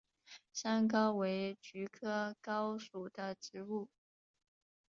[0.51, 3.87] 山蒿为菊科蒿属的植物。